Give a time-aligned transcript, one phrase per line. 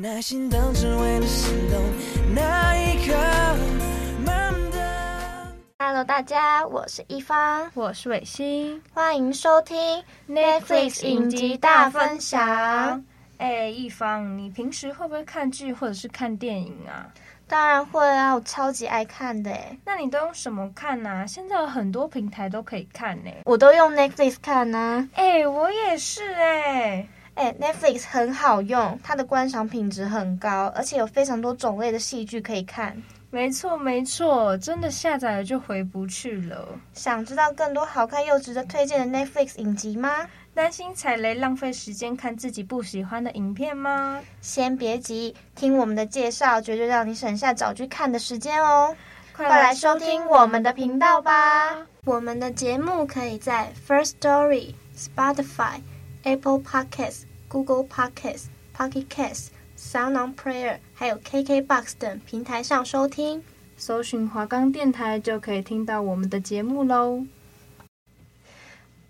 [0.00, 1.82] 耐心等，只为了心动
[2.34, 3.14] 那一刻。
[5.78, 13.02] Hello，大家，我是一方，我是伟星，欢迎收听 Netflix 影集大分享。
[13.38, 17.06] 哎，一方，你平时会不会看剧或者是看电影啊？
[17.46, 19.50] 当然会啊，我超级爱看的。
[19.84, 21.26] 那你都用什么看呢、啊？
[21.26, 23.30] 现在有很多平台都可以看呢。
[23.44, 25.08] 我都用 Netflix 看呢。
[25.14, 27.06] 哎，我也是哎。
[27.36, 33.00] 哎，Netflix 很好用，它的观赏品质很高，而且有非常多种类的戏剧可以看。
[33.30, 36.66] 没错，没错，真的下载了就回不去了。
[36.94, 40.26] 想知道更多好看又值得推荐的 Netflix 影集吗？
[40.54, 44.18] 担心踩雷浪费时间看自己不喜欢的影片吗？
[44.40, 48.96] 先别急，听我们的介绍，绝对让你省下找剧看的时间哦。
[49.34, 51.76] 快来收听我们的频道吧！
[52.06, 55.82] 我们的节目可以在 First Story、Spotify、
[56.22, 63.42] Apple Podcasts、Google Podcasts、Pocket Casts、Sound On Player，还有 KKBox 等平台上收听。
[63.76, 67.24] 搜寻华冈电台就可以听到我们的节目喽。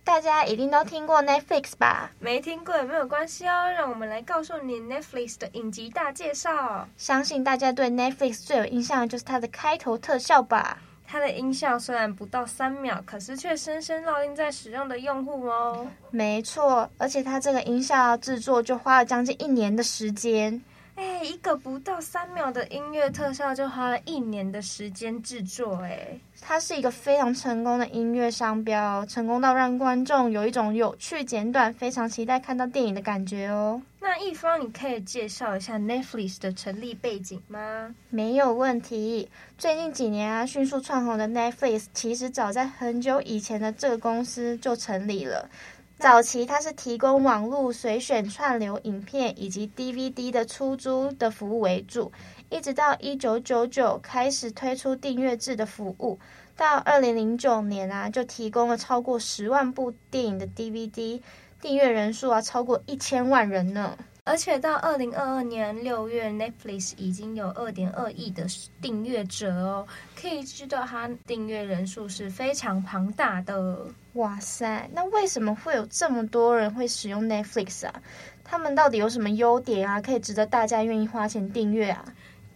[0.03, 2.13] 大家一定都听过 Netflix 吧？
[2.21, 6.89] 没听过也没有关系哦，让我们来告诉你 Netflix 的影集大介绍。
[6.97, 10.79] 相信大家对 Netflix 最有印象的就是它的开头特效吧。
[11.07, 15.87] 它的音效虽然不到三秒，可是却深深烙印在使用的用户哦。
[16.11, 20.61] 没错，而且它这个音效制作就花了将近一年的时间。
[20.97, 33.81] 哎，一个不到三秒的音乐特效就花了一年的时间制作，哎，它是一个非常成功的音乐商标，成功到让观众有一种有趣、简短、非常期待看到电影的感觉哦。
[34.01, 37.95] 那一方，你可以介绍一下 Netflix 的成立背景吗？
[38.09, 39.29] 没有问题。
[39.59, 45.51] 最近几年啊，迅速窜红的 Netflix，其实早在很久以前的这个公司就成立了。
[45.99, 52.13] 早期它是提供网络随选串流影片以及 DVD 的出租的服务为主，
[52.51, 56.19] 一直到一九九九开始推出订阅制的服务，
[56.55, 61.23] 到二零零九年啊就提供了超过十万部电影的 DVD，
[61.63, 63.97] 订阅人数啊超过一千万人呢。
[64.27, 68.45] 而且到二零二二年六月，Netflix 已经有二点二亿的
[68.83, 69.87] 订阅者哦，
[70.21, 73.87] 可以知道它订阅人数是非常庞大的。
[74.15, 78.03] 哇塞，那为什么会有这么多人会使用 Netflix 啊？
[78.43, 82.05] 他们到底有什么优点啊，可以值得大家愿意花钱订阅啊？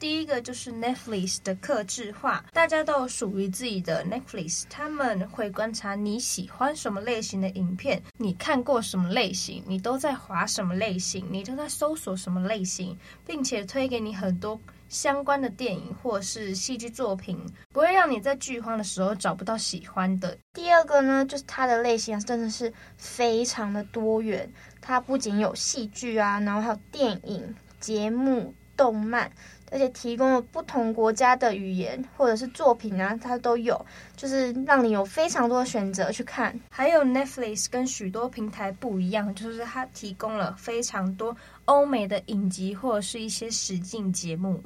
[0.01, 17.39] 第一个就是 Netflix 的客制化，大家都有属于自己的 Netflix，他们会观察你喜欢什么类型的影片，你看过什么类型，你都在划什么类型，你都在搜索什么类型，并且推给你很多相关的电影或是戏剧作品，
[17.69, 20.35] 不会让你在剧荒的时候找不到喜欢的。
[20.55, 24.51] 第二个呢，就是它的类型真的是非常的多元，
[24.81, 29.31] 它不仅有戏剧啊，然后还有电影、节目、动漫。
[29.73, 33.87] 而且提供了不同国家的语言或者是作品啊，它都有，
[34.17, 36.59] 就是让你有非常多的选择去看。
[36.69, 41.37] 还有 Netflix 跟许多平台不一样，就是它提供了非常多
[41.67, 44.61] 欧美的影集或者是一些实境节目。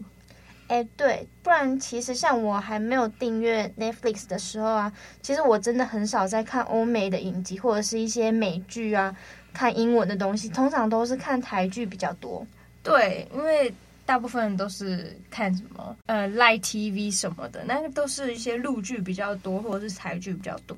[0.69, 9.15] 哎，对，不然其实像我还没有订阅 Netflix 的时候啊，其实我真的很少在看欧美的影集或者是一些美剧啊，
[9.53, 12.47] 看英文的东西，通常都是看台剧比较多。
[12.83, 13.71] 对，因为。
[14.07, 20.77] 大部分都是看什么呃，Line TV 什么的，那个都是一些陆剧比较多，或者是台剧比较多。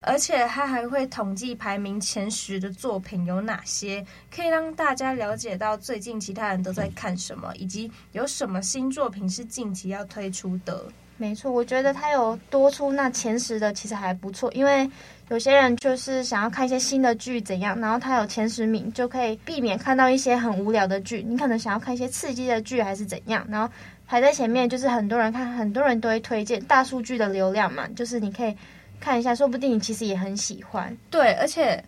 [0.00, 10.84] 而且他还会统计排名前十的作品有哪些，可以让大家了解到最近其他人都在看什么，以及有什么新作品是近期要推出的。
[11.16, 14.88] 没错，我觉得他有多出那前十的，其实还不错，因为。
[15.28, 21.20] 有些人就是想要看一些新的剧怎样，然后他有前十名就可以避免看到一些很无聊的剧。
[21.26, 23.68] 你可能想要看一些刺激的剧还是怎样，然后
[24.06, 26.62] 排在前面就是很多人看，很多人都会推荐。
[26.66, 28.56] 大数据的流量嘛，就是你可以
[29.00, 30.96] 看一下，说不定你其实也很喜欢。
[31.10, 31.82] 对，而且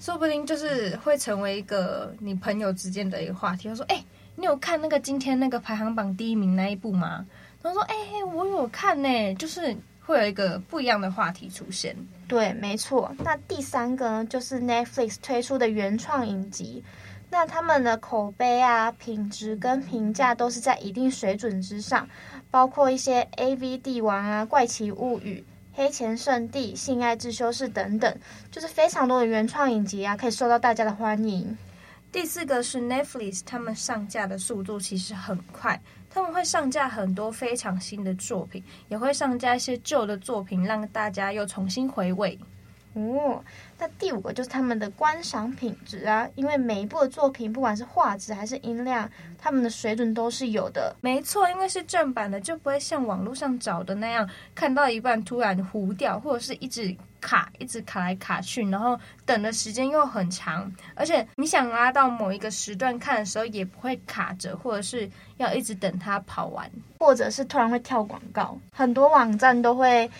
[0.00, 3.68] 说不定就是会成为一个你朋友之间的一个话题。
[3.68, 4.04] 他说：“哎，
[4.34, 7.24] 你有看那个今天那个排行榜第一名那一部吗？”
[7.62, 7.94] 他说：“哎，
[8.34, 9.76] 我有看呢，就是。”
[10.10, 11.96] 会有一个不一样的话题出现。
[12.26, 13.14] 对，没错。
[13.18, 16.82] 那第三个呢，就是 Netflix 推出的原创影集。
[17.30, 22.08] 那他们的口碑啊、品质跟评价都是在一定水准之上，
[22.50, 28.18] 包括一些 AV 帝王啊、怪奇物语、黑钱圣地、性爱自修室等等，
[28.50, 31.56] 就是非常多的原创影集啊，可以受到大家的欢迎。
[32.10, 35.80] 第四个是 Netflix，他们上架的速度其实很快，
[36.12, 42.36] 他们会上架很多非常新的作品，也会上架一些旧的作品，让大家又重新回味。
[42.94, 43.42] 哦，
[43.78, 49.08] 那第五个就是他们的观赏品质啊，因为每一部的作品，不管是画质还是音量，
[49.38, 50.92] 他们的水准都是有的。
[51.00, 60.68] 没错，因为是正版的，就不会像网络上找的那样，看到一半突然糊掉，或者是一直卡，一直卡来卡去，然后等的时间又很长。
[60.96, 68.58] 而且你想拉到某一个时段看的时候，也不会卡着，或者是要一直等它跑完，或者是突然会跳广告。
[68.72, 70.10] 很多网站都会。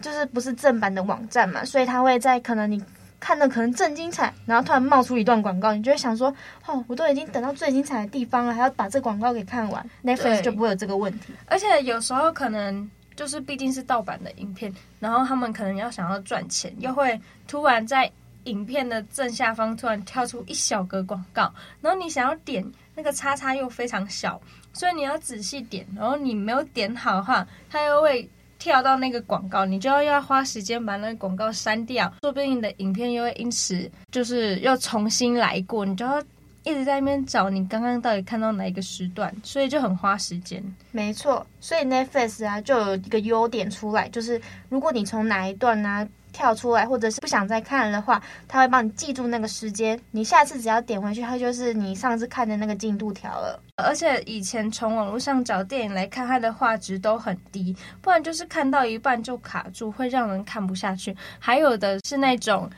[0.00, 2.82] 就是不是正版的网站嘛，所以他会在可能你
[3.18, 6.32] 看的可能正精彩，然后突然冒出一段广告，你就会想说，
[6.66, 11.32] 哦，我都已经等到最精彩的地方了，还要把这广告给看完，Netflix 就不会有这个问题。
[11.46, 17.18] 而且有时候可能就是毕竟是盗版的影片，然后他们可能要想要赚钱，又会
[17.48, 18.08] 突然在
[18.44, 22.64] 影片的正下方突然跳出一小格广告，然后你想要点
[22.94, 24.40] 那个叉叉又非常小，
[24.74, 28.28] 所以你要仔细点，然后你没有点好的话，它又会。
[28.58, 36.20] 跳到那个广告，你就要要花时间把那个广告删掉，说不定你的影片又会因此就是又重新来过，你就要
[36.64, 40.62] 一直在那边找你刚刚到底看到哪一个时段，所以就很花时间。
[40.90, 46.08] 没错，所以 Netflix 啊就有一个优点出来，就是如果你从哪一段呢、啊？
[46.36, 49.98] 跳出来，或者是不想再看的话，他会帮你记住那个时间。
[50.10, 53.58] 你下次只要点回去，它就是你上次看的那个进度条了。
[53.82, 61.16] 而且以前从网络上找电影来看，它的画质都很低，不然就是看到一半就卡住，会让人看不下去。
[61.38, 62.68] 还有的是那种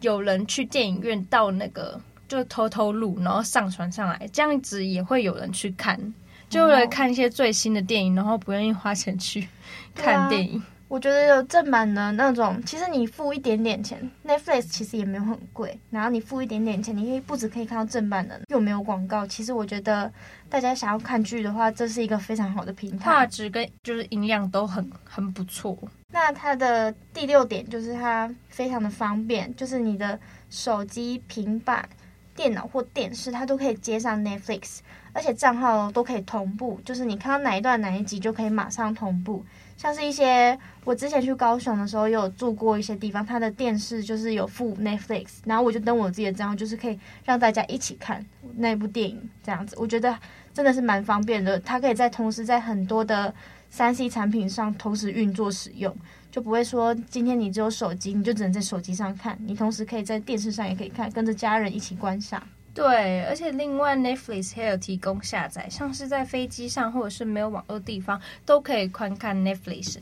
[0.00, 6.14] 有人去电影院到那个就偷偷录，然后上传上来，这样子也会有人去看，
[6.48, 9.48] 就为了看一些最新的电影，然后不愿意花钱去
[9.92, 10.62] 看电影。
[10.88, 15.78] 我觉得有正版的那种，其实你付一点点钱，Netflix 其实也没有很贵。
[15.90, 19.26] 然后你付一点点钱，你可以不止可以看到正版的，又没有广告。
[19.26, 20.10] 其实我觉得
[20.48, 25.76] 大家想要看剧的话，这是一个非常好的平台，画质跟就是音量都很很不错。
[26.10, 30.18] 那它的第六点就是它非常的方便，就是你的
[30.48, 31.86] 手机、平板、
[32.34, 34.78] 电脑或电视，它都可以接上 Netflix，
[35.12, 39.44] 而且账号都可以同步，就是你看到哪一段哪一集就可以马上同步。
[39.78, 48.26] 像是一些我之前去高雄的时候，有住过一些地方，它的电视就是有附 Netflix，然后我就登我自己的账号，就是可以让大家一起看
[48.56, 49.76] 那部电影这样子。
[49.78, 50.18] 我觉得
[50.52, 53.32] 真的是蛮方便的，它可以在同时在很多的
[53.70, 55.96] 三 C 产品上同时运作使用，
[56.32, 62.42] 就不会说今天你只有手机，你就只能在手机上看，你同时可以在电视上也可以看，跟着家人一起观赏。
[62.78, 69.98] 对，而且另外 Netflix 还有提供下载，像是在飞机上或者是没有网络地方，都可以观看 Netflix。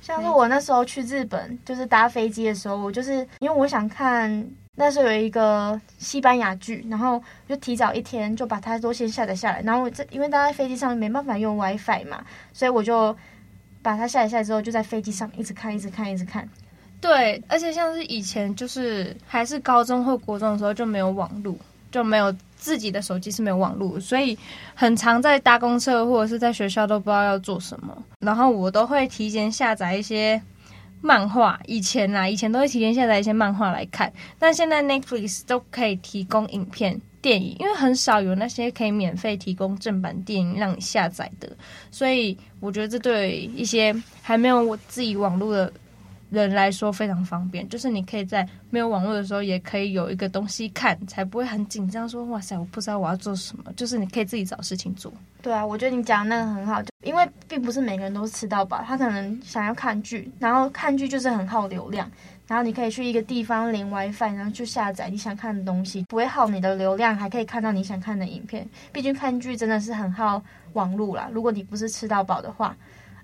[0.00, 9.60] 像是我那时候去日本，就是搭飞机的时候，我就是因为我想看那时候有一个西班牙剧，然后就提早一天就把它都先下载下来。
[9.60, 12.24] 然后这因为大家在飞机上没办法用 WiFi 嘛，
[12.54, 13.14] 所以我就
[13.82, 16.48] 把它下载下来之后，就在飞机上一直看，一直看，一直看。
[17.02, 21.54] 对，而且像是以前就是还是高中或国中的时候就没有网络。
[21.94, 24.36] 就没有自己的手机是没有网络，所以
[24.74, 27.96] 很常在搭公车或者是在学校都不知道要做什么。
[28.18, 30.42] 然后我都会提前下载一些
[31.00, 34.12] 漫画，以前啦，以前都会提前下载一些漫画来看。
[34.40, 41.48] 但现在 Netflix 都可以提供影片、电影，因为很少有那些可以免费提供正版电影让你下载的，
[41.92, 45.72] 所以我觉得这对一些还没有我自己网络的。
[46.42, 52.08] 人来说非常方便，就是你可以在没有网络的时候，也可以有一个东西看，才不会很紧张。
[52.08, 55.12] 说哇塞，我不知道我要做什么，就是你可以自己找事情做。
[55.40, 62.10] 对啊，我觉得你讲的那个很好，就因为并不是每个人都吃到饱，他可能想要看剧，然后看剧就是很耗流量，
[62.46, 68.66] 然后你可以去一个地方连 WiFi，然后去下载你想看的东西，不会耗你的流量，还可以看到你想看的影片。
[68.90, 72.74] 毕竟看剧真的是很耗网络啦，如果你不是吃到饱的话。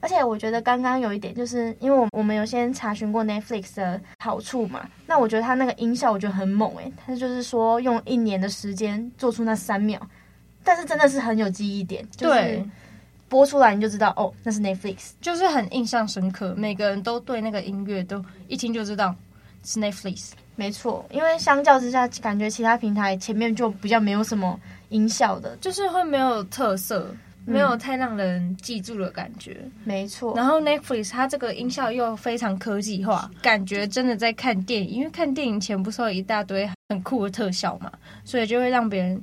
[0.01, 10.01] 而且我觉得刚刚有一点，就是因为我我们有先查询过 Netflix 的好处嘛，那我觉得它那个音效我觉得很猛诶，它就是说用一年的时间做出那三秒，
[10.65, 12.65] 但是真的是很有记忆点，就是
[13.29, 19.15] 播出来你就知道哦，那是 Netflix，就是很印象深刻，每个人都对那个音乐都一听就知道
[19.65, 20.31] 是 Netflix。
[20.57, 24.59] 没错，因为相较之下，感觉其他平台前面就比较没有什么
[24.91, 27.15] 音效的，就是会没有特色。
[27.45, 29.57] 没有太让人记住的感觉。
[29.85, 30.35] 没错。
[30.37, 34.89] 然后 Netflix 它这个音效又非常科技化，感觉真的在看电影。
[34.89, 37.91] 因为看电影前不是有一大堆很酷的特效嘛，
[38.25, 39.23] 所以就会让别人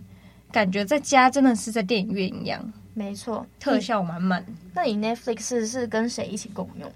[0.51, 2.73] 感觉在家真的是在电影院一样。
[2.93, 4.43] 没错，特效满满。
[4.73, 6.91] 那你 Netflix 是，是跟谁一起共用？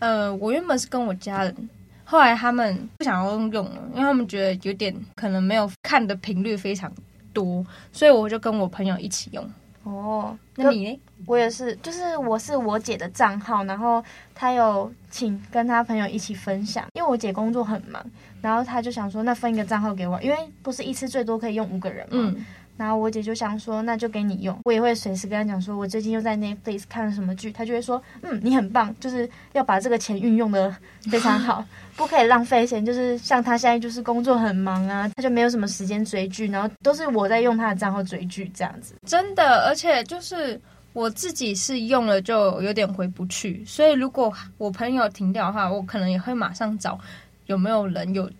[0.00, 1.68] 呃，我原本是跟我家人。
[2.04, 6.92] 后来他们不想要用了，因为他们觉得有点可能没有看的频率非常
[7.32, 9.44] 多，所以我就跟我朋友一起用。
[9.86, 11.00] 哦，那你呢？
[11.26, 14.02] 我也是，就是我是我姐的账号，然后
[14.34, 18.04] 她有请跟她朋友一起分享，因为我姐工作很忙，
[18.42, 22.16] 然后她就想说，那分一个账号给我，因为不是一次最多可以用五个人嘛。
[22.34, 22.44] 嗯
[22.76, 24.58] 然后我姐就想说，那就给你用。
[24.64, 30.74] 我也会随时跟她讲说，我最近又在 Netflix 看了什么剧，她就会说，嗯，你很棒，就是要把这个钱运用的
[31.10, 31.64] 非常好，
[31.96, 32.84] 不可以浪费钱。
[32.84, 38.94] 就是像她现在就是工作很忙啊，她就没有什么时间追剧，然后都是我在用她的账号追剧这样子。
[39.06, 40.60] 真的，而且就是
[40.92, 46.98] 我自己是用了就有点回不去，所以如果我朋友停掉的话，我可能也会马上找
[47.46, 48.30] 有没有人有。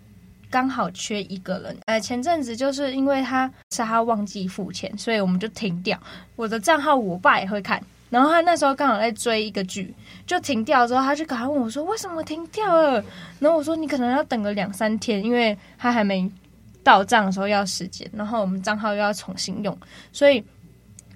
[0.49, 5.99] 刚好缺一个人，呃，前阵子就是因为他是他忘记付钱，所以我们就停掉。
[6.35, 9.93] 我的账号我爸也会看，然后他那时候刚好在追一个剧，
[10.25, 13.03] 就停掉之后，他就赶快问我说：“为什么停掉了？”
[13.39, 16.29] 然后我说：“你可能要等个两三天，因为他还没
[16.83, 19.77] 到账的时候要时间，然后我们账号又要重新用，
[20.13, 20.41] 所以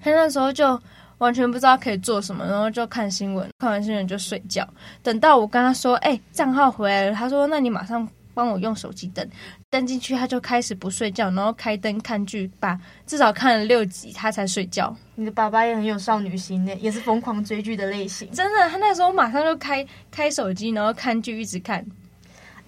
[0.02, 0.78] 他那时候就
[1.18, 4.68] 完全不知道可以做什么，然后就看新闻，看完新闻就睡觉。
[5.02, 9.26] 等到我跟他说：‘哎，账号回来了。’他说：‘那你马上’。”帮我用手机登
[9.70, 14.94] 登进去，他就开始不睡觉，然后开灯看剧，把至少看了六集，他才睡觉。
[15.14, 18.30] 你的爸爸也很有少女心呢，也是疯狂追剧的类型。
[18.32, 21.84] 真的，他那时候马上就开开手机，然后看剧，一直看。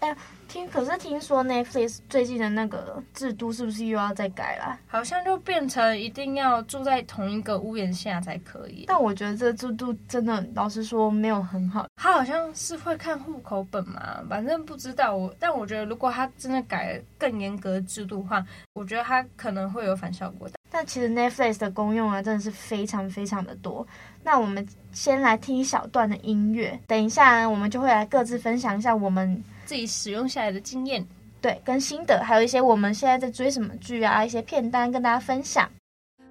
[0.00, 0.14] 哎。
[0.54, 4.78] 听，可是听说 Netflix 最近的那个制度是不是又要再改了？
[4.86, 8.84] 好像就变成一定要住在同一个屋檐下才可以。
[8.86, 11.86] 但我觉得这个制度真的，老实说没有很好。
[11.96, 15.34] 他好像是会看户口本嘛，反正不知道我。
[15.40, 20.54] 但我觉得如果他真的改了更严格的制度的话，我觉得他可能会有反效果的。
[20.70, 23.84] 但其实 Netflix 的功用啊，真的是非常非常的多。
[24.22, 29.42] 那我们先来听一小段的音乐，等一下呢，我们就会来各自分享一下我们。
[29.64, 31.06] 自己使用下来的经验，
[31.40, 35.68] 对，跟心得，还有一些我们现在在追什么剧啊，一些片单跟大家分享。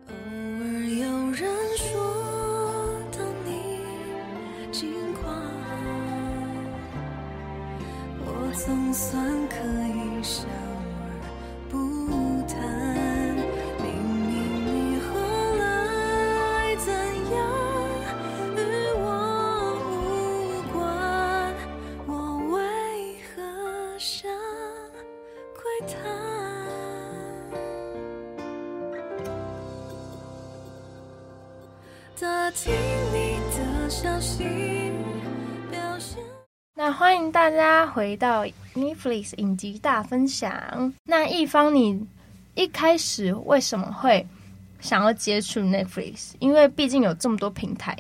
[0.07, 3.79] 偶尔有人说当你
[4.71, 5.35] 近况，
[8.25, 9.55] 我总算可
[9.87, 10.23] 以
[36.75, 38.45] 那欢迎大家回到
[38.75, 40.93] Netflix 影集大分享。
[41.03, 42.05] 那一方，你
[42.53, 44.27] 一开始为什么会
[44.79, 46.33] 想要接触 Netflix？
[46.37, 47.97] 因为毕竟有这么多平台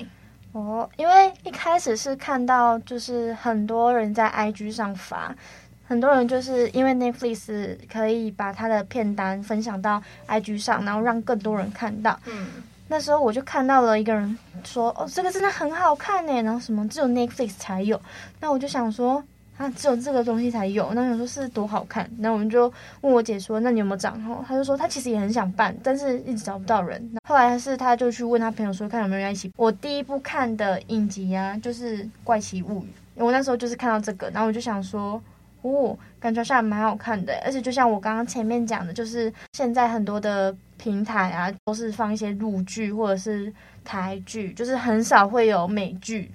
[0.51, 0.87] 哦。
[0.97, 5.35] 因为一开始是看到就是很多人在 IG 上发，
[5.83, 12.19] 很多人就是因为 Netflix 可以把他的片单分享到 IG 上，然后让更多人看到。
[12.25, 12.47] 嗯。
[12.93, 17.99] 那时候我就看到了一个人说：“哦，这个真的很好看呢。”然后什么只有 Netflix 才有。
[18.39, 19.23] 那我就想说，
[19.57, 20.93] 啊，只有这个东西才有。
[20.93, 22.07] 那我说是多好看。
[22.19, 22.71] 那我们就
[23.01, 27.03] 问我姐说：“那你有没有找？”然后？”她就说她其实也很想办，但是一直找不到人。
[27.27, 29.51] 后来是她就去问她朋友说，看有没有人一起。
[29.57, 32.87] 我第一部看的影集啊，就是《怪奇物语》。
[33.25, 35.19] 我那时候就是看到这个，然后我就想说。
[35.65, 43.51] 哦，感觉好像蛮好看的，而且就像我刚刚前面讲的，就是现在很多的平台啊，都是放一些陆剧或者是
[43.85, 46.29] 台剧，就是很少会有美剧。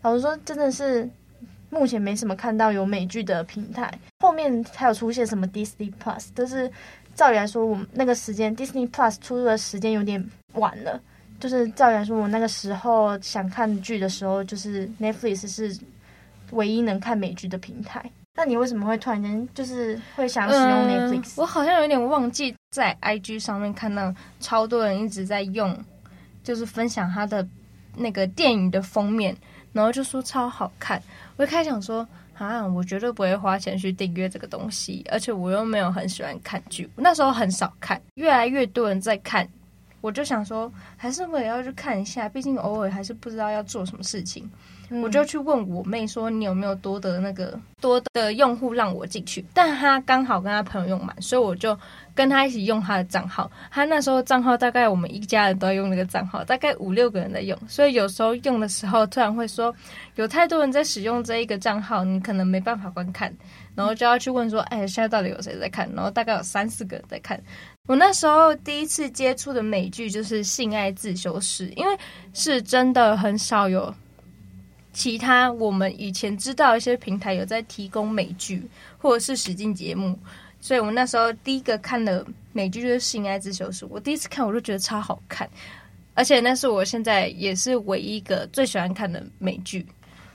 [0.00, 1.06] 老实说，真的是
[1.68, 3.92] 目前没什么看到有美剧的平台。
[4.20, 6.70] 后面还有出现什么 Disney Plus，但是
[7.14, 10.98] 照理来说，我们那个时间 Disney Plus 出的时间有点晚了。
[11.38, 15.78] 就是照理来说，我那个时候想看剧的时候，就是 Netflix 是
[16.52, 18.10] 唯一能看美剧的平台。
[18.36, 21.32] 那你为什么会突然间就是会想使用 Netflix？
[21.32, 25.76] 嗯，我好像有点忘记在 IG 上面看到超多人一直在用，
[26.42, 27.46] 就是分享他的
[27.96, 29.36] 那个电影的封面，
[29.72, 31.02] 然后就说超好看。
[31.36, 32.06] 我一开始想说
[32.38, 39.46] 啊，我绝对不会花钱去订阅这个东西，而且我又没有很喜欢看剧，那时候很少看，越来越多人在看，
[40.00, 44.48] 我就想说还是我也要去看一下，毕竟偶尔还是不知道要做什么事情。
[44.92, 49.44] 嗯、我就去问我妹说，你有没有多的那个多的用户让我进去？
[49.54, 51.78] 但她刚好跟她朋友用满，所以我就
[52.12, 53.48] 跟她一起用她的账号。
[53.70, 59.72] 她那时候账号大概我们一家人都在用那个账号，大概五六个人在用，所以有时候用的时候突然会说
[60.16, 63.32] 有太多人在使用这一个账号，你可能没办法观看，
[63.76, 65.88] 然后就要去问说，哎，现在到底有谁在看？
[65.94, 67.40] 然后大概有三四个人在看。
[67.86, 71.98] 我那时候第一次接触的美剧就是《性爱自修室》，因为
[72.32, 73.92] 是真的很少有
[74.92, 78.62] 其他我们以前知道一些平台有在提供美剧
[78.96, 80.16] 或者是实境节目，
[80.60, 83.84] 所以我那时候第一个看的美剧就是《性爱自修室》。
[83.90, 85.48] 我第一次看我就觉得超好看，
[86.14, 89.84] 而且那是我现在也是唯一一个最喜欢看的美剧，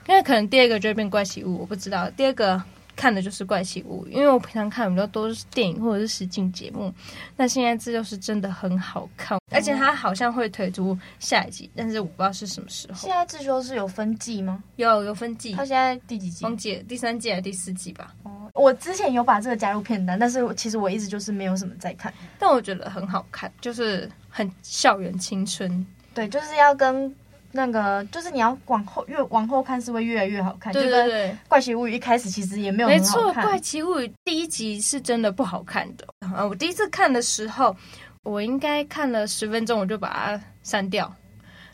[0.08, 2.62] 因为可能第二个就会变怪奇物，我不知道第二个。
[2.96, 6.92] 看的就是怪奇物语，因为我平常看比较多是电影或者是实境节目。
[7.36, 12.98] 那现在这就是真的很好看，而且它好像会推出下一季，但是我不知道是什么时候。
[12.98, 14.64] 现在自修是有分季吗？
[14.76, 15.52] 有有分季。
[15.52, 16.44] 它现在第几季？
[16.44, 18.14] 忘记了，第三季还是第四季吧？
[18.22, 22.12] 哦，我之前有把这个加入片单，但是其实我一直就是没有什么在看。
[22.38, 25.86] 但我觉得很好看，就是很校园青春。
[26.14, 27.14] 对，就是要跟。
[27.56, 31.30] 那个就是你要往后越往后看是会越来越好看，对对对。
[31.48, 36.06] 《怪奇物语》一开始其实也没有没错，《怪奇物语》第一集是真的不好看的。
[36.20, 37.74] 啊，我第一次看的时候，
[38.22, 41.12] 我应该看了十分钟我就把它删掉，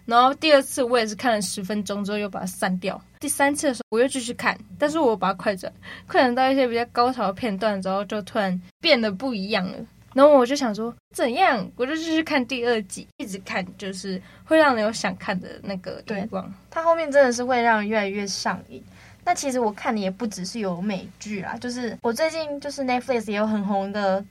[0.06, 5.72] 然后第二次我也是看了十分钟之后又把它删掉，第三次的时候我又继续看，但是我把它快转，
[6.06, 9.78] 快转到一些比较高潮的片段之后，就突然变得不一样了。
[10.14, 11.70] 然后我就想说，怎样？
[11.76, 16.52] 我就继续看第二集，一直看，就是会让人有想看的那个欲望。
[16.70, 18.82] 它后面真的是会让人越来越上瘾。
[19.24, 24.24] 那其实我看的也不只是有美剧啦，就是我最近就是 Netflix 也有很红的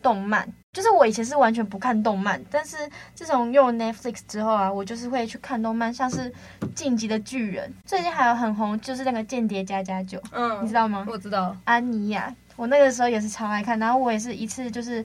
[0.00, 0.48] 动漫。
[0.72, 2.76] 就是我以前是完全不看动漫，但是
[3.14, 6.30] 自从用 Netflix 之后啊，我就是会去看动漫，像是
[6.74, 11.06] 《进击的巨人》，最近还有很红，就是那个《间谍加加酒》，嗯，你知道吗？
[11.10, 11.56] 我知道。
[11.64, 15.04] 安妮亚，我那个时候也是超爱看，然后我也是一次就是。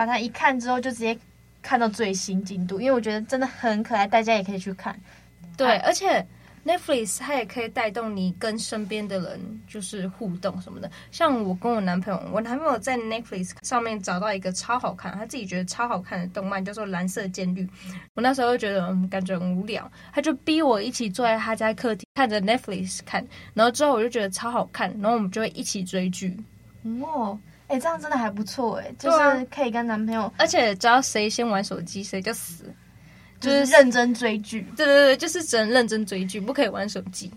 [0.00, 1.14] 把它一看之后，就直接
[1.60, 4.98] 看到最新进度，因为我觉得真的很可爱，大家也可以去看。
[5.58, 6.26] 对，而且
[6.64, 10.90] Netflix 它也可以带动你跟身边的人就是互动什么的。
[11.12, 17.62] 像我跟我男朋友，我男朋友在 Netflix 上面找到一个超好看，他自己觉得超好看的动漫，叫做《蓝色监狱》。
[18.14, 26.34] 我那时候就觉得嗯，感觉很无聊，他就逼我一起坐在他家客厅看着 Netflix 看，然后之后我就觉得超好看，然后我们就会一起追剧。
[27.02, 27.38] 哦。
[27.70, 32.64] 哎、欸，这样真的还不错哎，就是可以跟男朋友，而且只要谁先玩手机，谁就死，
[33.38, 34.62] 就是认真追剧。
[34.76, 37.30] 对对对，就是只能认真追剧，不可以玩手机。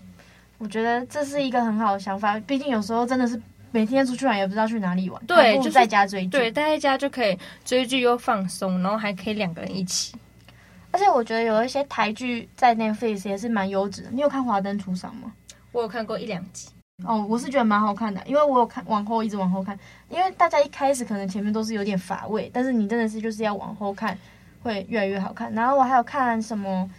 [0.58, 10.15] 我觉得这是一个很好的想法，毕竟有时候真的是每天出去玩也不知道去哪里玩，对，就在家追剧，对，待在家就可以追剧又放松，然后还可以两个人一起。
[10.89, 14.10] 而且我觉得有一些台剧在 Netflix 也是蛮优质的。
[14.12, 15.32] 你有看《华灯初上》吗？
[15.72, 16.69] 我有看过一两集。
[17.06, 19.77] 哦，我是觉得蛮好看的，因为我有看往后一直往后看，
[20.10, 24.17] 因为大家一开始可能前面都是有点乏味，但是你真的是就是要往后看，
[24.62, 25.51] 会越来越好看。
[25.53, 26.89] 然后我还有看什么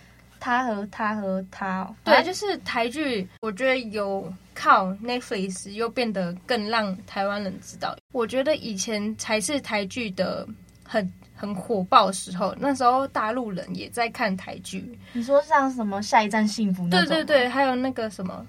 [0.41, 7.97] 他和他和他，对，就是台剧，我觉得有靠 Netflix 又变得更让台湾人知道。
[8.13, 10.47] 我觉得以前才是台剧的
[10.83, 14.99] 很很火爆的时候，那时候大陆人也在看台剧。
[15.13, 16.87] 你说像什么下一站幸福？
[16.91, 18.45] 对对对，还有那个什么。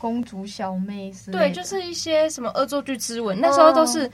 [0.00, 1.30] 公主小妹是？
[1.30, 4.10] 对，就是一些什么恶作剧之吻，那时候都是，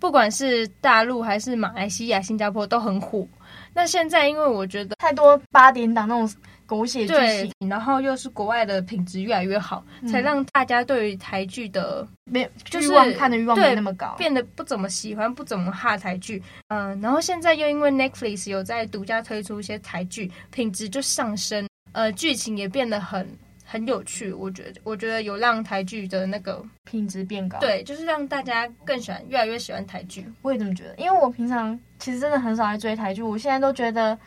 [0.00, 3.24] 不管是大陆还是马来西亚、新加坡都很火。
[3.72, 6.28] 那现在因为我觉得太多八点档那种
[6.66, 7.14] 狗血剧
[7.60, 16.42] 情，然后又是国外的品质越来越好，嗯、才让大家对于台剧的没就是看的欲望没那么高，变得不怎么喜欢，不怎么哈台剧。
[16.68, 23.24] 嗯，然后现在又因为 Netflix 有在独家推出一些台剧，品质就上升，呃，剧情也变得很。
[23.70, 30.24] 很有趣，我觉得，我觉得有让台剧的那个品质变高，对，就是让大家更喜欢，越来越喜欢台剧。
[30.40, 34.18] 我也这么觉得，因为我平常其实真的很少来追台剧，我现在都觉得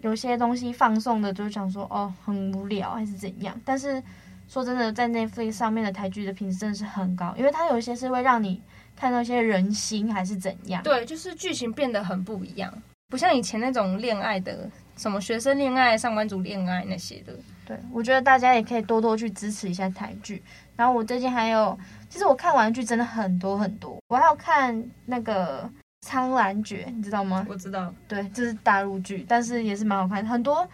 [0.00, 3.56] 有些东西放送的，就想说哦，很无聊还是怎样。
[3.64, 4.02] 但是
[4.48, 8.60] 说真的，在 Netflix 上面的台剧的品质真的是很高，因为它有一些是会让你
[8.96, 10.82] 看到一些人心还是怎样。
[10.82, 17.32] 对，就是剧情变得很不一样，不像以前那种恋爱的，什么学生恋爱、上班族恋爱那些的。
[17.64, 20.42] 对，我觉得大家也可以多多去支持一下台剧。
[20.74, 23.98] 然后我最近还有，其实我看完剧真的很多很多。
[24.08, 25.62] 我还有看那个
[26.00, 27.46] 《苍兰诀》，你知道吗？
[27.48, 27.92] 我知道。
[28.08, 30.26] 对，这是大陆剧，但是也是蛮好看。
[30.26, 30.66] 很多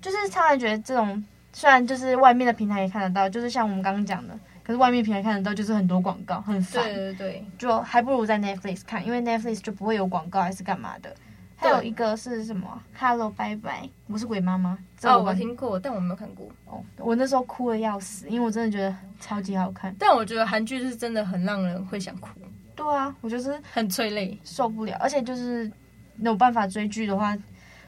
[0.00, 6.84] 就是《苍兰诀》这种，虽然就是外面的平台也看得到，就是像我们刚刚讲的，可是外面平台看得到，就是很多广告，很烦。
[6.84, 11.12] 对对对，就还不如在 Netflix 看，因为 Netflix 就不会有广告还是干嘛的。
[11.60, 12.66] 还有一个是什么
[12.98, 14.78] ？Hello，拜拜，我是鬼妈妈。
[15.02, 16.48] 哦，我听过，但我没有看过。
[16.64, 19.94] 哦，我那时候哭的要死，因为我真的觉得超级好看。
[19.98, 22.30] 但我觉得韩剧是真的很让人会想哭。
[22.74, 24.96] 对啊，我就是很催泪，受不了。
[24.98, 25.70] 而且就是
[26.16, 27.36] 没有办法追剧的话，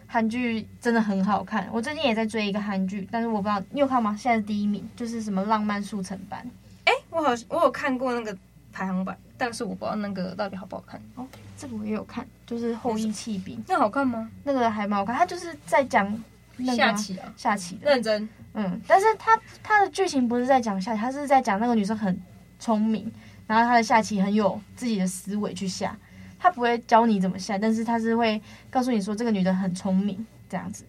[0.06, 1.66] 韩剧真的很好看。
[1.72, 4.14] 我最近也在追一个韩剧，但是我不知道你有看吗？
[4.14, 6.44] 现在是第一名，就是什么《浪漫速成班》。
[6.84, 8.36] 哎，我好，我有看过那个
[8.72, 11.00] 排行榜，但是我不知道那个到底好不好看。
[11.14, 13.56] 哦，这个我也有看，就是《后翼弃兵》。
[13.68, 14.30] 那好看吗？
[14.44, 16.12] 那个还蛮好看，他就是在讲
[16.56, 17.90] 那个下棋啊，下棋的。
[17.90, 18.28] 认真。
[18.54, 22.20] 嗯，但是他他的剧情不是在讲下棋，他是在讲那个女生很
[22.58, 23.10] 聪明。
[23.46, 25.94] 然后他的下棋很有自己的思维去下，
[26.38, 30.84] 他不会教你怎么下，但是他是会告诉你说这个女的很聪明这样子。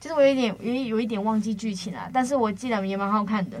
[0.00, 3.60] 其实我有一点有有一点忘记剧情啊，但是我记得也蛮好看的。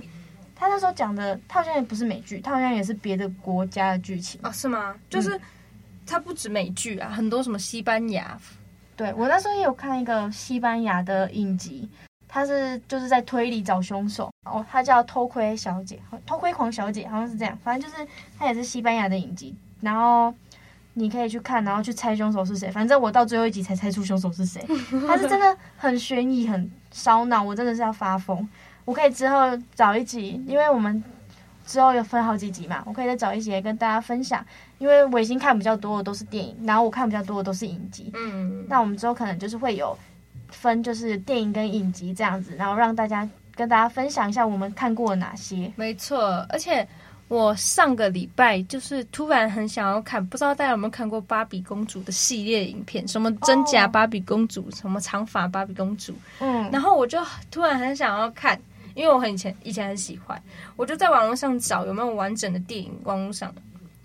[0.58, 4.50] 他那时候讲的，他好像也不是美剧，他好像也是别的国家的剧情哦？
[4.50, 4.96] 是吗？
[5.10, 5.38] 就是
[6.06, 8.36] 他不止美剧啊，很多什么西班牙。
[8.96, 11.88] 对，我那时候也有看一个西班牙的影集。
[12.28, 20.34] 他是就是在推理找凶手哦，他叫偷窥小姐，偷窥狂小姐好像是这样，反正就是他也是西班牙的影集，然后
[20.94, 22.70] 你可以去看，然后去猜凶手是谁。
[22.70, 24.62] 反正我到最后一集才猜出凶手是谁。
[25.06, 28.46] 他是真的很悬疑，很烧脑，我真的是要发疯。
[28.86, 31.04] 我可以之后找一集，因为我们
[31.66, 34.42] 之后有分好几集嘛，我可以再找一集跟大家分享。
[34.78, 38.10] 因为我已经看比较多的都是电影，然后我看比较多的都是影集。
[38.14, 39.94] 嗯，那我们之后可能就是会有。
[40.48, 45.70] 分就是电影跟影集这样子，然后让大家跟大家分享一下我们看过哪些。
[45.74, 46.86] 没错，而且
[47.26, 54.74] 我上个礼拜就是突然很想要看，不知道大家有没有看过芭比公主的系列影片，什么真假芭比公主，oh.
[54.74, 56.14] 什么长发芭比公主。
[56.38, 57.18] 嗯，然后我就
[57.50, 58.58] 突然很想要看，
[58.96, 60.42] 因为我很以前以前很喜欢，
[60.74, 63.54] 我就在网络上找有没有完整的电影，网络上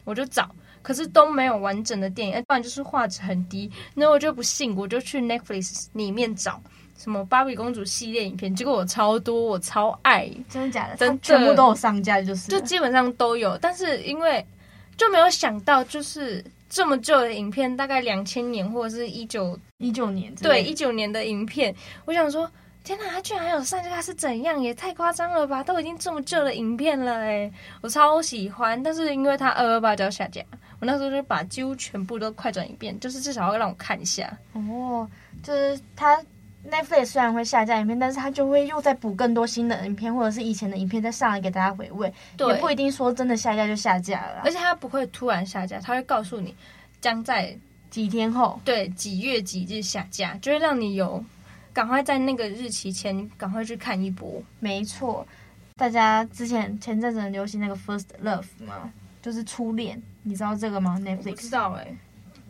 [0.04, 0.48] 我就找。
[0.84, 3.70] 可是都没有完整的电影，不然就是画质很低。
[3.94, 6.60] 那我就不信，我就去 Netflix 里面找
[6.98, 10.96] 什么芭比公主系列影片，结果我超多，我超爱，真的假的？
[10.96, 13.56] 真的全部都有上架，就是就基本上都有。
[13.60, 14.44] 但是因为
[14.98, 21.76] 就没有想到，就是这么旧的影片，大概两千年或者是一九一九年，对一九年的影片，
[22.06, 22.50] 我想说。
[22.84, 24.60] 天哪，他居然还有上架，他是怎样？
[24.60, 25.64] 也太夸张了吧！
[25.64, 28.82] 都已经这么旧的影片了诶，我超喜欢。
[28.82, 30.42] 但是因为他二二八就要下架，
[30.80, 34.36] 我那时候就把几乎全部都快转一遍，就是至少要让我看一下。
[34.54, 35.08] 哦，
[35.44, 36.20] 就是他
[36.68, 42.12] Netflix 虽然会下架影片，但是他就会又再补更多新的影片，或者是以前的影片再上来给大家回味。
[42.36, 44.42] 对，也不一定说真的下架就下架了。
[44.44, 46.56] 而且他不会突然下架，他会告诉你
[47.00, 47.56] 将在
[47.92, 51.24] 几天后，对，几月几日下架，就会让你有。
[51.74, 54.42] 赶快在那个日期前，赶快去看一波。
[54.60, 55.26] 没错，
[55.76, 58.92] 大家之前前阵子很流行那个 First Love 吗？
[59.22, 61.98] 就是初恋，你知道这个吗？Netflix 知道哎、欸，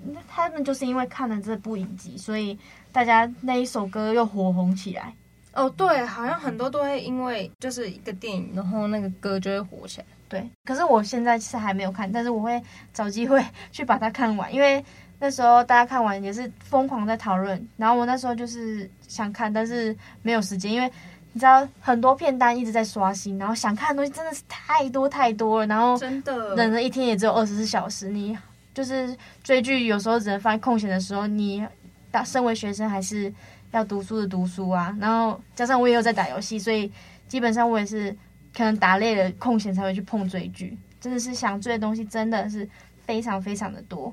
[0.06, 2.58] 那他们就是因为看了这部影集，所以
[2.92, 5.14] 大家那一首歌又火红起来。
[5.54, 10.06] 哦，对，好像很多都会因为就是一个电影，然后那个歌就会火起来。
[10.30, 12.62] 对，可是我现在是还没有看，但是我会
[12.94, 14.84] 找机会去把它看完，因为。
[15.24, 20.92] 那时候大家看完也是疯狂在讨论，然后我那时候就是想看，但是没有时间，因为
[21.32, 28.36] 你知道很多片单一直在刷新，然后想看的东西真的是太多太多了，然后真的忍了一天也只有二十四小时，你
[28.74, 31.64] 就是追剧有时候只能放在空闲的时候，你
[32.10, 33.32] 当身为学生还是
[33.70, 36.92] 要读书的读书啊，然后加上我也有在打游戏，所以
[37.28, 38.12] 基本上我也是
[38.58, 42.68] 可能打累了空闲才会去碰追剧，真的是想追的东西真的是
[43.06, 44.12] 非常非常的多。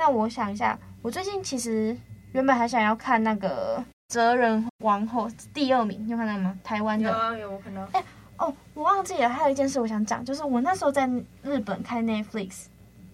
[0.00, 1.94] 那我想一下，我最近其实
[2.32, 3.76] 原本还想要看那个
[4.08, 6.58] 《哲人王后》第二名，你有看到吗？
[6.64, 7.86] 台湾的有啊有，我看到。
[7.92, 8.02] 哎
[8.38, 11.06] 哦，我忘记了，还有一件事我想讲，就是我那时候在
[11.42, 12.62] 日本看 Netflix，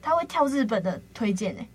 [0.01, 1.67] 他会跳日本的推荐哎。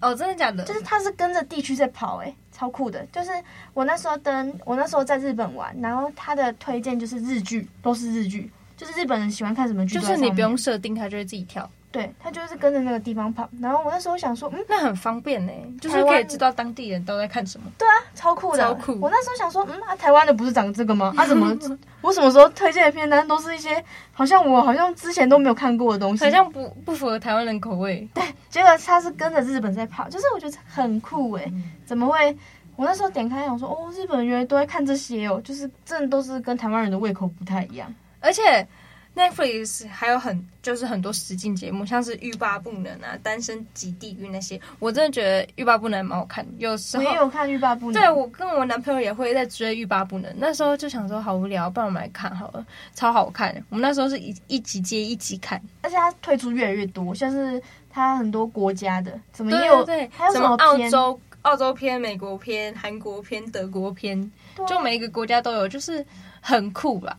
[0.00, 0.64] 哦，真的假的？
[0.64, 3.04] 就是他是跟着地区在跑哎，超酷的。
[3.12, 3.30] 就是
[3.74, 11.70] 我那时候登，我那时候在日本玩，然后他的推荐就是日剧，都是日剧，就是日本人喜欢看什么剧，就是你不用设定，他就会自己跳。
[11.94, 17.70] 对，他就是跟着那个地方跑，然后我那时候想说，嗯，那很方便呢，就是可以知道当地人都在看什么。
[17.78, 18.98] 对啊，超酷的，超酷。
[19.00, 21.14] 我那时候想说，嗯，啊，台湾的不是长这个吗？
[21.16, 21.56] 啊，怎么
[22.02, 23.80] 我什么时候推荐的片单都是一些
[24.12, 28.08] 好像我好像之前都没有看过的东西，好像不不符合台湾人口味。
[28.12, 31.48] 对，结果他是跟着日本在跑，就是我觉得很酷哎，
[31.86, 32.36] 怎么会？
[32.74, 38.66] 我那时候点开想说，哦，日本人原来都在看这些哦，就是真的都是跟台湾人的胃口不太一样，而且。
[39.14, 46.44] Netflix 还有很就是很多实境节目，像是欲罢不能啊、单身即地狱那些，我真的觉得欲罢不能蛮好看。
[46.58, 50.34] 有时候我也有看欲罢不能，对，我跟我男朋友也会在追欲罢不能。
[50.36, 53.54] 那时候就想说好无聊，不然我们来看好了，超好看。
[53.68, 61.20] 我们那时候是一一集接一集看，而且它推出越来越多，像是它很多国家的，怎么也有对，还有什么，什么澳洲。
[61.42, 64.18] 澳洲片、美国片、韩国片、德国片，
[64.56, 66.02] 啊、就每一个国家都有，就是
[66.40, 67.14] 很酷吧。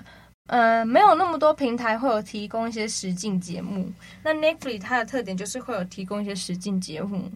[0.47, 3.91] 嗯、呃，没有那么多平台会有提供一些实境节目。
[4.23, 7.29] 那 Netflix 它的特点就是会有提供一些实境节目。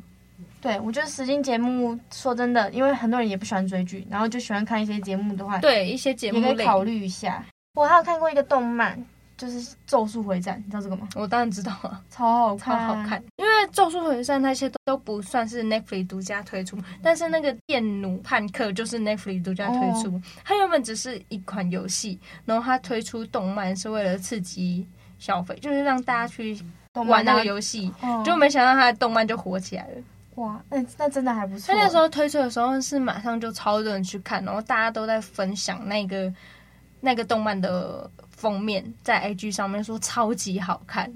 [0.61, 7.43] 对，我觉得实境节目说真的，因为很多人也不喜欢追剧，然后就喜欢看一些节目的话，对一些节目也可以考虑一下。
[7.75, 9.01] 我还有看过一个动漫，
[9.39, 11.07] 就是《咒术回战》，你知道这个吗？
[11.15, 13.23] 我当然知道啊，超好超好看。
[13.37, 20.13] 因为《咒术回战》那些都都不算是 Netflix 独家推出，但是那个电弩叛客就是 Netflix 独家推出。
[20.13, 24.85] 哦、它原本只是一款游戏，然后它推出动漫是为了刺激
[25.17, 26.61] 消费，就是让大家去
[27.07, 30.01] 玩那个游戏，哦、就没想到它的动漫就火起来了。
[30.35, 31.73] 哇，那那真的还不错。
[31.73, 36.33] 他那时候推出的时候是马上就超多人去看，然后大家都在分享那个
[36.99, 41.11] 那个动漫的封面，在 IG 上面说超级好看。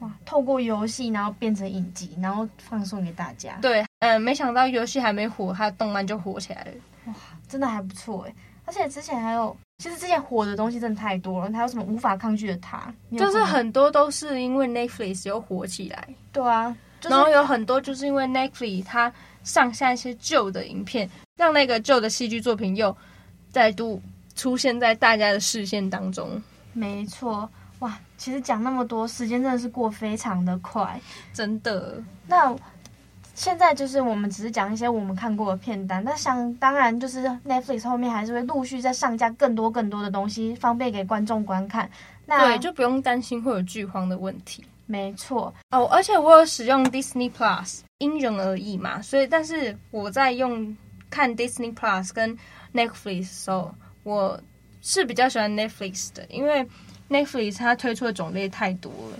[0.00, 3.58] 哇，透过游戏然后变成影集，然后放送给大家。
[3.62, 6.72] 对，嗯、呃，没想到游戏还没火，它的动漫就火起来了。
[7.06, 7.14] 哇，
[7.48, 8.34] 真的还不错哎。
[8.66, 11.52] 而且之前还有，其实之前火的东西真的太多了。
[11.52, 16.08] 还有什么无法抗拒的他，就是很多都是因为 Netflix 又火起来。
[16.32, 16.74] 对啊。
[17.02, 22.96] 然后有很多就是因为 Netflix 它上下一些旧的影片，让那个旧的戏剧作品又
[23.50, 24.00] 再度
[24.34, 26.42] 出现在大家的视线当中。
[26.72, 31.00] 没错，哇，其实讲那么多，时间真的是过非常的快，
[31.32, 32.02] 真的。
[32.26, 32.54] 那
[33.34, 41.90] 现在就是我们只是讲一些我们看过的片单，那想当然就是 Netflix 后面还是会陆续再上架更多更多的东西，方便给观众观看。
[42.26, 44.64] 那对，就不用担心会有剧荒的问题。
[44.86, 49.00] 没错哦，而且我有使用 Disney Plus，因人而异嘛。
[49.00, 50.76] 所以，但是我在用
[51.08, 52.36] 看 Disney Plus 跟
[52.72, 54.40] Netflix 的时候，我
[54.80, 56.64] 是比较喜欢 Netflix 的，因为
[57.10, 59.18] Netflix 它推出的种类太多了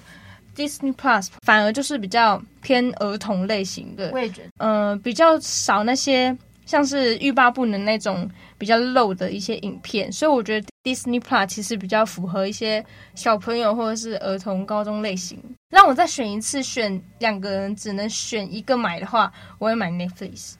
[0.54, 4.12] ，Disney Plus 反而就是比较偏儿童类型的。
[4.12, 10.66] 我也觉得，嗯、呃，比较少那些像是欲罢不能那种比较露的一些影片，所以我觉得。
[10.84, 15.42] Disney Plus 其实比较符合一些小朋友或者是儿童高中类型。
[15.70, 20.56] 让我再选一次，选两个人只能选一个买的话，我会买 Netflix，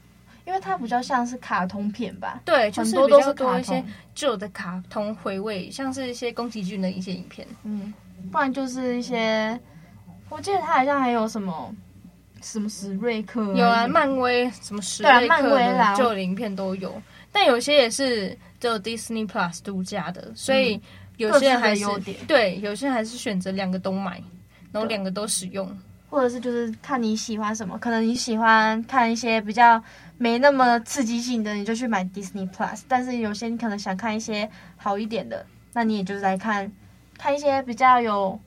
[0.47, 2.41] 因为它比较像是卡通片吧？
[2.45, 3.83] 对，很多都是多一些
[4.15, 7.47] 旧的卡通回味，像是一些宫崎骏的一些影片。
[7.63, 7.93] 嗯，
[8.31, 9.59] 不然就是一些，
[10.29, 11.75] 我记得它好像还有什么
[12.43, 17.01] 什么史瑞克，有啊，漫威什么史瑞克的旧的影片都有，
[17.33, 18.37] 但有些也是。
[18.61, 20.81] 只有 Disney Plus 独家的，所以
[21.19, 24.13] 有些人还是、嗯、对，有些人还是选择两个都买，
[24.73, 25.71] 然后两个都使用，
[26.15, 29.83] 或者是就是看你喜欢什么，可能你喜欢看一些比较
[30.17, 32.83] 没那么刺激性的，你就去买 Disney Plus。
[32.87, 36.71] 但是有些你可能想看一些好一点的，那你也就是来看
[37.19, 38.39] 看一些比较有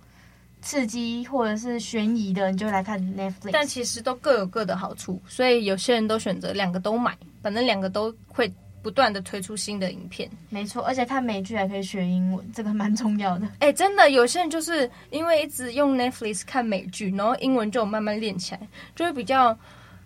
[0.61, 3.49] 刺激或者是悬疑的，你就来看 Netflix。
[3.51, 8.49] 但其实都各有各的好处，所以有些人都选择两个都买，反正两个都会。
[8.83, 13.47] 不断的推出新的影片，没错，而且看美剧还可以学英文，这个蛮重要的。
[13.59, 18.61] 哎，真的，有些人就是因为一直用 Netflix 看美剧，然后英文就慢慢练起来，
[18.95, 19.57] 就会比较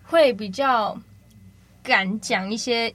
[0.02, 0.98] 会比较
[1.82, 2.92] 敢讲一些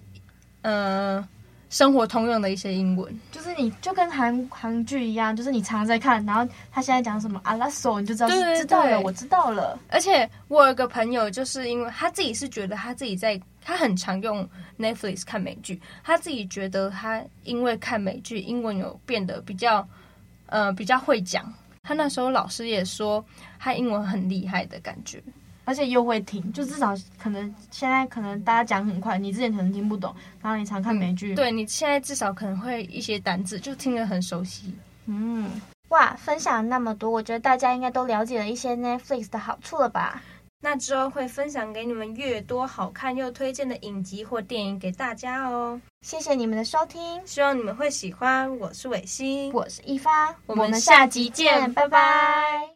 [0.63, 1.25] 呃
[1.69, 3.17] 生活通用的一些英文。
[3.31, 9.79] 就是你就跟韩韩剧一样，就是你常在看，然后他现在讲什么阿拉索，你就知道是知道了，我知道了。
[9.89, 13.39] 而且我有一个朋友，就是因为他自己是觉得他自己在。
[13.67, 14.47] 他很常用
[14.80, 19.86] Netflix 看美剧，他自己觉得他因为看美剧，英文有变得比较，
[20.45, 21.53] 呃，比较会讲。
[21.84, 23.23] 他那时候老师也说
[23.60, 25.21] 他英文很厉害的感觉，
[25.65, 34.73] 而且又会听，就至少可能现在可能大家讲很快，你之前可能听不懂，然后你常看美剧，嗯，对，你现在至少可能会一些单字，就听得很熟悉。
[35.08, 35.51] 嗯，
[35.89, 40.23] 哇，分享那么多，我觉得大家应该都了解了一些 Netflix 的好处了吧？
[40.60, 45.80] 那之后会分享给你们越多好看又推荐的影集或电影给大家哦。
[46.02, 48.58] 谢谢你们的收听，希望你们会喜欢。
[48.58, 52.70] 我是伟星，我是一发，我们下集见，拜拜。